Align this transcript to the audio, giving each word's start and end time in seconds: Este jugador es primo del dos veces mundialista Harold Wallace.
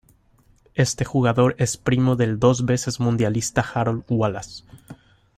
Este 0.73 1.05
jugador 1.05 1.55
es 1.59 1.77
primo 1.77 2.15
del 2.15 2.39
dos 2.39 2.65
veces 2.65 2.99
mundialista 2.99 3.61
Harold 3.61 4.03
Wallace. 4.09 4.63